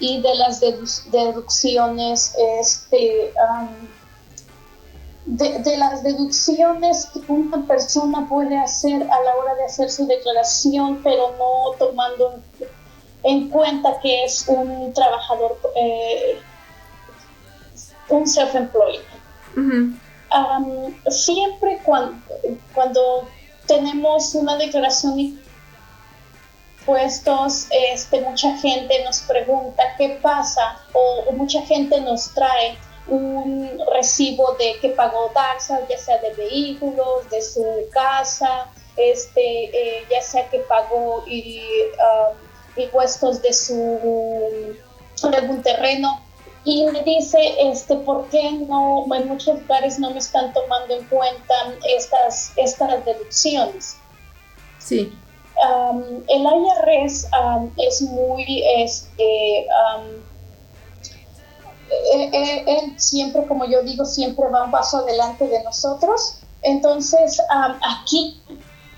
[0.00, 3.32] y de las deducciones este,
[5.26, 11.00] de, las deducciones que una persona puede hacer a la hora de hacer su declaración,
[11.02, 12.40] pero no tomando
[13.22, 16.38] en cuenta que es un trabajador, eh,
[18.08, 19.00] un self-employed.
[21.08, 22.16] siempre cuando,
[22.74, 23.28] cuando
[23.66, 25.34] tenemos una declaración de
[26.80, 32.76] impuestos, este, mucha gente nos pregunta qué pasa o, mucha gente nos trae
[33.08, 40.04] un recibo de que pagó taxas, ya sea de vehículos, de su casa, este, eh,
[40.10, 41.60] ya sea que pagó y,
[42.76, 44.76] impuestos de su
[45.22, 46.20] algún terreno.
[46.64, 51.04] Y me dice este por qué no en muchos lugares no me están tomando en
[51.08, 51.54] cuenta
[51.86, 53.96] estas estas deducciones.
[54.78, 55.12] Sí.
[56.28, 57.28] El IRS
[57.76, 59.66] es muy este
[61.90, 66.38] él, e, él, siempre como yo digo siempre va un paso adelante de nosotros.
[66.62, 67.40] Entonces
[67.82, 68.40] aquí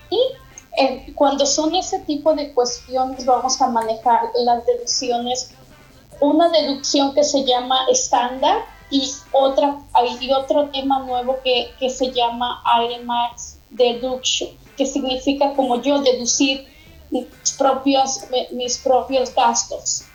[0.09, 5.51] y cuando son ese tipo de cuestiones vamos a manejar las deducciones.
[6.19, 12.11] Una deducción que se llama estándar y otra hay otro tema nuevo que, que se
[12.11, 16.65] llama IMAX deduction que significa como yo deducir
[17.09, 17.25] mis
[17.57, 18.21] propios
[18.51, 20.05] mis propios gastos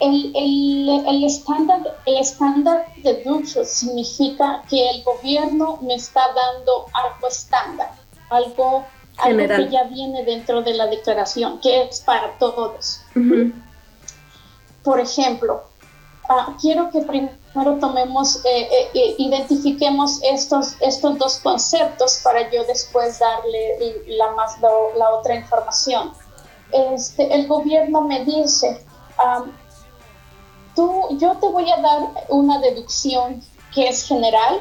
[0.00, 7.26] el, el, el estándar el estándar deduction significa que el gobierno me está dando algo
[7.26, 7.90] estándar
[8.30, 8.84] algo
[9.18, 13.02] algo que ya viene dentro de la declaración, que es para todos.
[14.84, 15.64] Por ejemplo,
[16.28, 22.64] ah, quiero que primero tomemos, eh, eh, eh, identifiquemos estos, estos dos conceptos para yo
[22.64, 26.12] después darle la, más, la, otra información.
[26.72, 28.84] Este, el gobierno me dice,
[30.78, 33.42] tú, yo te voy a dar una deducción
[33.74, 34.60] que es general,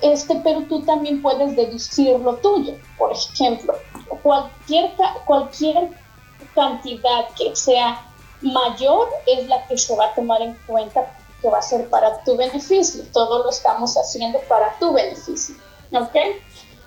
[0.00, 2.74] este, pero tú también puedes deducir lo tuyo.
[2.96, 3.74] Por ejemplo,
[4.22, 4.94] cualquier,
[5.26, 5.90] cualquier
[6.54, 8.02] cantidad que sea
[8.40, 12.24] mayor es la que se va a tomar en cuenta que va a ser para
[12.24, 13.04] tu beneficio.
[13.12, 15.54] Todo lo estamos haciendo para tu beneficio.
[15.92, 16.16] ¿Ok?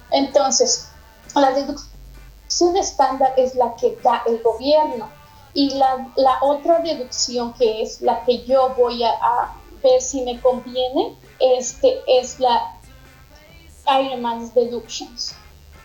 [0.09, 0.89] Entonces,
[1.35, 5.07] la deducción estándar es la que da el gobierno
[5.55, 10.39] y la, la otra deducción que es la que yo voy a, ver si me
[10.41, 12.75] conviene este, es la
[13.99, 15.35] Ironman's Deductions.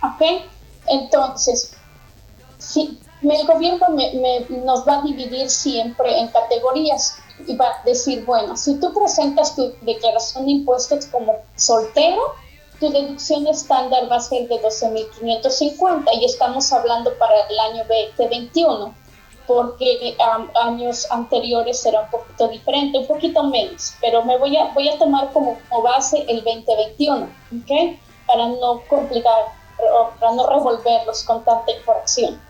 [0.02, 0.42] ¿Ok?
[0.86, 1.74] Entonces,
[2.58, 3.86] si, el gobierno
[4.64, 9.54] nos va a dividir siempre en categorías y va a decir, bueno, si tú presentas
[9.54, 12.22] tu declaración de impuestos como soltero,
[12.80, 17.84] tu deducción estándar va a ser de 12.550 y estamos hablando para el año
[18.16, 18.99] 2021
[19.52, 20.16] porque
[20.62, 24.96] años anteriores era un poquito diferente, un poquito menos, pero me voy a, voy a
[24.96, 27.28] tomar como, base el 2021,
[27.60, 27.98] ¿ok?
[28.28, 29.46] Para no complicar,
[30.20, 32.40] para no revolverlos con tanta información.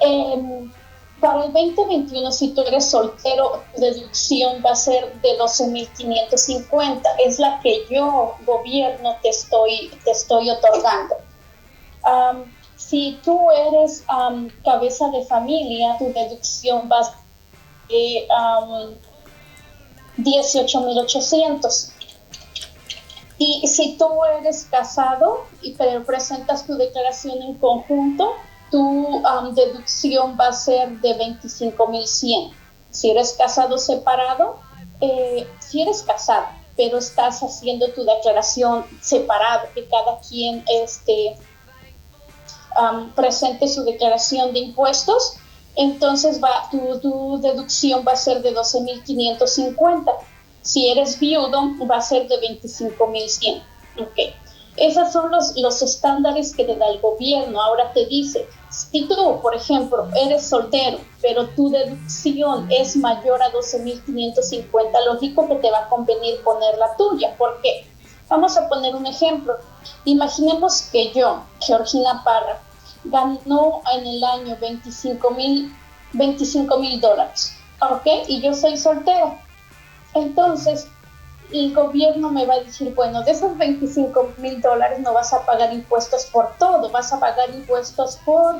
[0.00, 0.72] Em,
[1.20, 7.38] para el 2021, si tú eres soltero, tu deducción va a ser de 12.550, es
[7.38, 11.14] la que yo, gobierno, te estoy, te estoy otorgando
[12.80, 14.04] si tú eres
[14.64, 17.14] cabeza de familia, tu deducción va
[17.88, 18.26] de
[20.16, 21.92] 18.800.
[23.36, 24.08] Y si tú
[24.38, 25.76] eres casado y
[26.06, 28.32] presentas tu declaración en conjunto,
[28.70, 29.22] tu
[29.54, 32.50] deducción va a ser de 25.100.
[32.90, 34.58] Si eres casado separado,
[35.02, 41.36] eh, si eres casado, pero estás haciendo tu declaración separado, que cada quien este,
[43.14, 45.36] presente su declaración de impuestos,
[45.76, 50.12] entonces va, tu, deducción va a ser de 12.550.
[50.62, 53.62] Si eres viudo, va a ser de 25.100.
[54.00, 54.34] Ok.
[54.76, 57.60] Esos son los, los estándares que te da el gobierno.
[57.60, 63.50] Ahora te dice, si tú, por ejemplo, eres soltero, pero tu deducción es mayor a
[63.52, 67.36] 12.550, lógico que te va a convenir poner la tuya.
[67.36, 67.86] ¿Por qué?
[68.30, 69.58] Vamos a poner un ejemplo.
[70.06, 72.60] Imaginemos que yo, Georgina Parra,
[73.04, 75.74] ganó en el año 25 mil
[76.12, 78.06] 25 mil dólares, ¿ok?
[78.28, 79.36] Y yo soy soltero.
[80.14, 80.88] Entonces,
[81.52, 85.44] el gobierno me va a decir, bueno, de esos 25 mil dólares no vas a
[85.44, 88.56] pagar impuestos por todo, vas a pagar impuestos por...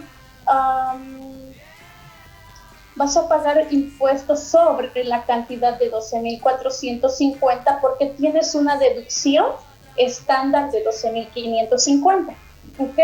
[2.97, 9.47] vas a pagar impuestos sobre la cantidad de 12.450 porque tienes una deducción
[9.97, 12.34] estándar de 12.550.
[12.78, 12.99] ¿Ok?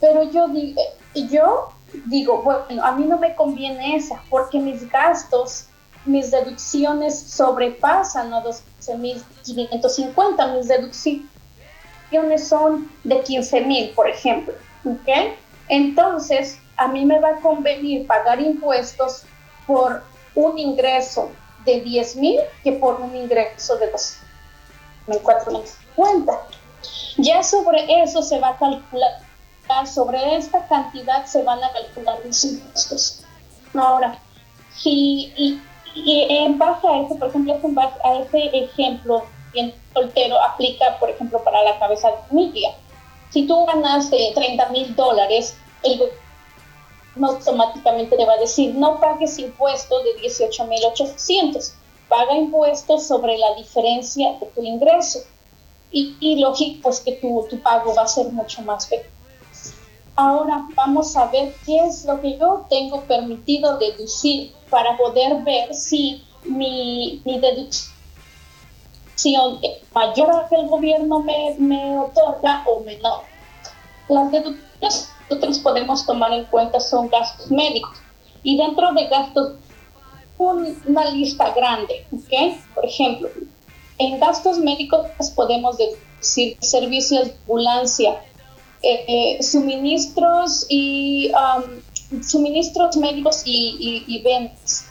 [0.00, 0.80] Pero yo, digo,
[1.14, 1.68] yo
[2.06, 5.66] digo, bueno, a mí no me conviene esa porque mis gastos
[6.04, 14.54] mis deducciones sobrepasan a 12.550, mis deducciones son de 15.000, por ejemplo.
[14.84, 15.34] ¿okay?
[15.68, 19.24] Entonces, a mí me va a convenir pagar impuestos
[19.66, 20.02] por
[20.34, 21.30] un ingreso
[21.66, 23.92] de 10.000 que por un ingreso de
[25.06, 26.38] 2.450.
[27.18, 29.20] Ya sobre eso se va a calcular,
[29.86, 33.26] sobre esta cantidad se van a calcular mis impuestos.
[33.74, 34.18] Ahora,
[34.74, 35.60] si, y
[35.94, 37.60] en base a eso, por ejemplo,
[38.04, 42.70] a ese ejemplo bien soltero, aplica, por ejemplo, para la cabeza de familia.
[43.28, 46.00] Si tú ganas 30 mil dólares, el
[47.20, 51.74] automáticamente te va a decir, no pagues impuestos de 18 mil 800,
[52.08, 55.20] paga impuestos sobre la diferencia de tu ingreso.
[55.92, 59.10] Y, y lógico es que tu, tu pago va a ser mucho más pequeño.
[60.14, 65.74] Ahora vamos a ver qué es lo que yo tengo permitido deducir para poder ver
[65.74, 67.90] si mi, mi deducción
[69.92, 73.22] mayor a que el gobierno me, me otorga o menor.
[74.08, 77.96] Las deducciones nosotros podemos tomar en cuenta son gastos médicos
[78.42, 79.52] y dentro de gastos
[80.38, 82.56] una lista grande, ¿ok?
[82.74, 83.28] Por ejemplo,
[83.98, 85.06] en gastos médicos
[85.36, 88.22] podemos decir servicios de ambulancia,
[88.82, 89.04] eh,
[89.38, 94.86] eh, suministros y um, suministros médicos y, y, ventas,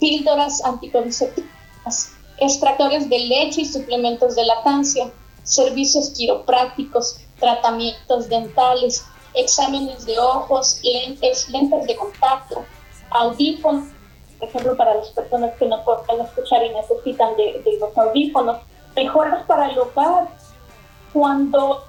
[0.00, 5.12] píldoras anticonceptivas, extractores de leche y suplementos de lactancia,
[5.42, 9.04] servicios quiroprácticos, tratamientos dentales,
[9.36, 12.64] exámenes de ojos, lentes, lentes de contacto,
[13.10, 13.84] audífonos,
[14.38, 18.58] por ejemplo, para las personas que no pueden escuchar y necesitan de, los audífonos,
[18.94, 20.28] mejoras para el hogar,
[21.12, 21.84] cuando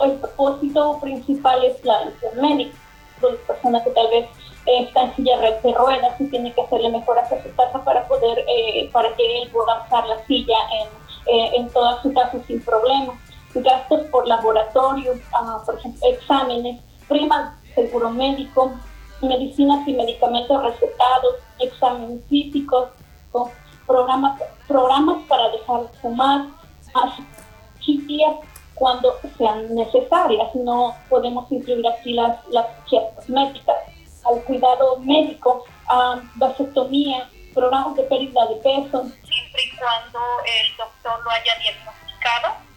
[0.00, 2.76] el propósito principal es la atención médica
[3.20, 4.26] de personas que tal vez
[4.66, 8.06] eh, está en silla de ruedas y tiene que hacerle mejoras a su casa para
[8.08, 10.88] poder, eh, para que él pueda usar la silla en,
[11.34, 12.12] eh, en toda su
[12.46, 13.14] sin problema.
[13.54, 18.72] Gastos por laboratorio, ah, por ejemplo, exámenes, primas, seguro médico,
[19.20, 22.88] medicinas y medicamentos recetados, exámenes físicos,
[23.86, 26.46] programas, programas para dejar de fumar,
[27.84, 28.36] cirugías
[28.74, 30.54] cuando sean necesarias.
[30.54, 33.76] No podemos incluir aquí las, las cosméticas,
[34.24, 39.02] al cuidado médico, a vasectomía, programas de pérdida de peso.
[39.02, 42.71] Siempre y cuando el doctor lo haya diagnosticado.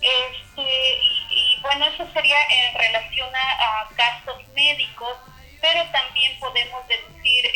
[0.00, 5.16] Este, y, bueno, eso sería en relación a, gastos médicos,
[5.60, 7.49] pero también podemos deducir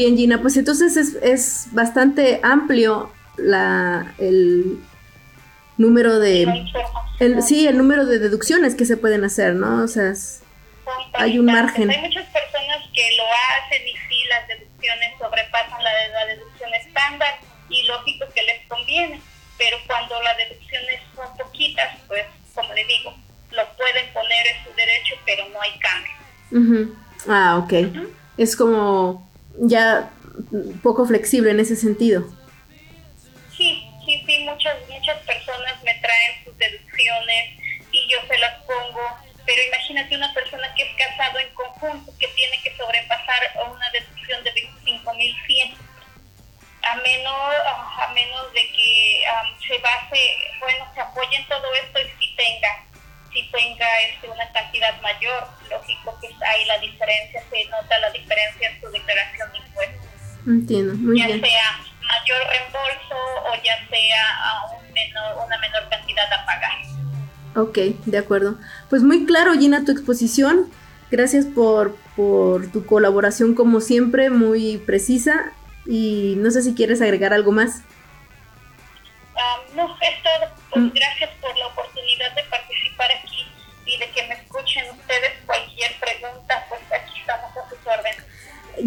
[0.00, 4.78] bien Gina, pues entonces es, es bastante amplio la, el
[5.76, 6.66] número de...
[7.18, 9.84] El, sí, el número de deducciones que se pueden hacer, ¿no?
[9.84, 10.12] O sea,
[11.14, 11.90] hay un margen.
[11.90, 17.34] Hay muchas personas que lo hacen y sí, las deducciones sobrepasan la, la deducción estándar
[17.68, 19.20] y lógico que les conviene
[19.60, 22.24] pero cuando las deducciones son poquitas, pues
[22.54, 23.14] como le digo,
[23.50, 26.96] lo pueden poner en su derecho, pero no hay cambio.
[27.28, 27.72] Ah, ok.
[28.38, 29.29] Es como
[29.60, 30.12] ya
[30.82, 32.24] poco flexible en ese sentido.
[61.10, 61.40] Muy ya bien.
[61.40, 66.72] sea mayor reembolso o ya sea a un menor, una menor cantidad a pagar.
[67.56, 68.56] Ok, de acuerdo.
[68.88, 70.70] Pues muy claro, Gina, tu exposición.
[71.10, 75.52] Gracias por, por tu colaboración como siempre, muy precisa
[75.84, 77.82] y no sé si quieres agregar algo más.
[79.36, 80.50] Ah, no, es todo.
[80.70, 80.90] Pues, mm.
[80.94, 81.30] Gracias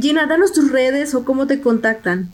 [0.02, 2.32] Gina, danos tus redes o cómo te contactan.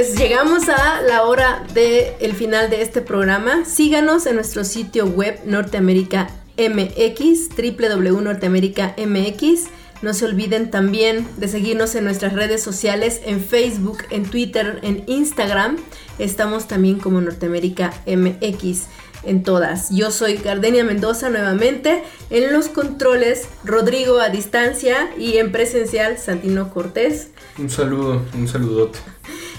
[0.00, 3.66] Pues llegamos a la hora del el final de este programa.
[3.66, 9.66] Síganos en nuestro sitio web Norteamérica MX, www.norteamerica MX.
[10.00, 15.04] No se olviden también de seguirnos en nuestras redes sociales, en Facebook, en Twitter, en
[15.06, 15.76] Instagram.
[16.18, 18.86] Estamos también como Norteamérica MX
[19.22, 19.90] en todas.
[19.90, 22.04] Yo soy Gardenia Mendoza nuevamente.
[22.30, 27.28] En los controles, Rodrigo a distancia y en presencial, Santino Cortés.
[27.58, 28.98] Un saludo, un saludote.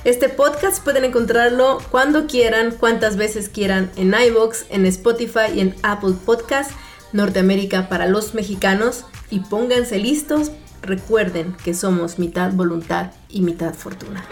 [0.04, 5.76] Este podcast pueden encontrarlo cuando quieran, cuantas veces quieran en iBox, en Spotify y en
[5.84, 6.72] Apple Podcast
[7.14, 9.06] Norteamérica para los mexicanos.
[9.30, 14.26] Y pónganse listos, recuerden que somos mitad voluntad y mitad fortuna.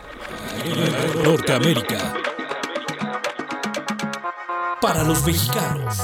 [1.24, 2.16] Norteamérica
[4.82, 5.98] para los mexicanos.